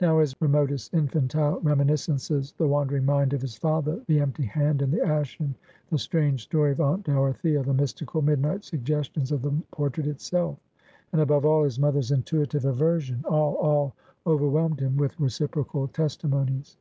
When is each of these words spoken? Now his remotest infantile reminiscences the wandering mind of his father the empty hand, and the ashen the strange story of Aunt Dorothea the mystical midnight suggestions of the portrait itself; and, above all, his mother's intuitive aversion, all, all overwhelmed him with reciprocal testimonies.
Now 0.00 0.20
his 0.20 0.34
remotest 0.40 0.94
infantile 0.94 1.60
reminiscences 1.60 2.52
the 2.56 2.66
wandering 2.66 3.04
mind 3.04 3.34
of 3.34 3.42
his 3.42 3.58
father 3.58 4.00
the 4.06 4.20
empty 4.20 4.46
hand, 4.46 4.80
and 4.80 4.90
the 4.90 5.04
ashen 5.04 5.54
the 5.90 5.98
strange 5.98 6.44
story 6.44 6.72
of 6.72 6.80
Aunt 6.80 7.04
Dorothea 7.04 7.62
the 7.62 7.74
mystical 7.74 8.22
midnight 8.22 8.64
suggestions 8.64 9.32
of 9.32 9.42
the 9.42 9.52
portrait 9.72 10.06
itself; 10.06 10.58
and, 11.12 11.20
above 11.20 11.44
all, 11.44 11.62
his 11.62 11.78
mother's 11.78 12.10
intuitive 12.10 12.64
aversion, 12.64 13.22
all, 13.28 13.56
all 13.56 13.94
overwhelmed 14.26 14.80
him 14.80 14.96
with 14.96 15.20
reciprocal 15.20 15.88
testimonies. 15.88 16.78